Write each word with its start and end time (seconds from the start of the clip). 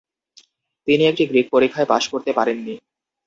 তিনি 0.87 1.03
একটি 1.07 1.23
গ্রিক 1.25 1.47
পরীক্ষায় 1.51 1.89
পাশ 1.91 2.03
করতে 2.13 2.31
পারেননি। 2.33 2.75